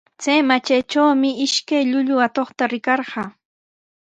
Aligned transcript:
Chay 0.21 0.39
matraytraqmi 0.49 1.29
ishkay 1.45 1.83
llullu 1.89 2.15
atuqta 2.25 2.63
rikarqaa. 2.73 3.29